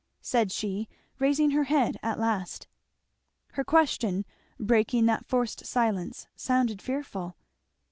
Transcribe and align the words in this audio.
said 0.23 0.51
she 0.51 0.89
raising 1.19 1.51
her 1.51 1.65
head 1.65 1.95
at 2.01 2.17
last. 2.17 2.67
Her 3.51 3.63
question, 3.63 4.25
breaking 4.59 5.05
that 5.05 5.27
forced 5.27 5.63
silence, 5.67 6.25
sounded 6.35 6.81
fearful. 6.81 7.35